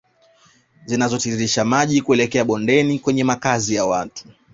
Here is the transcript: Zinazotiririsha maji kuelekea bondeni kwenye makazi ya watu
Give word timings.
Zinazotiririsha 0.85 1.65
maji 1.65 2.01
kuelekea 2.01 2.43
bondeni 2.45 2.99
kwenye 2.99 3.23
makazi 3.23 3.75
ya 3.75 3.85
watu 3.85 4.27